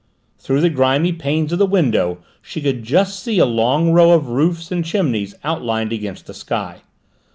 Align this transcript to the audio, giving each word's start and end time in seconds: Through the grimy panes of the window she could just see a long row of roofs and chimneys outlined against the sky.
Through 0.39 0.61
the 0.61 0.71
grimy 0.71 1.13
panes 1.13 1.53
of 1.53 1.59
the 1.59 1.65
window 1.67 2.23
she 2.41 2.59
could 2.59 2.81
just 2.81 3.19
see 3.21 3.37
a 3.37 3.45
long 3.45 3.91
row 3.91 4.13
of 4.13 4.29
roofs 4.29 4.71
and 4.71 4.83
chimneys 4.83 5.35
outlined 5.43 5.93
against 5.93 6.25
the 6.25 6.33
sky. 6.33 6.81